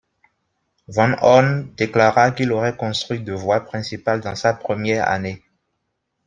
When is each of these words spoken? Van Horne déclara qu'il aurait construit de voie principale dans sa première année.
Van 0.87 1.15
Horne 1.21 1.75
déclara 1.75 2.31
qu'il 2.31 2.51
aurait 2.53 2.75
construit 2.75 3.19
de 3.21 3.33
voie 3.33 3.59
principale 3.63 4.19
dans 4.19 4.33
sa 4.33 4.55
première 4.55 5.07
année. 5.07 5.43